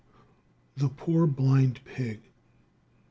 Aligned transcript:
The 0.77 0.89
Poor 0.89 1.27
Blind 1.27 1.85
Pig. 1.85 2.31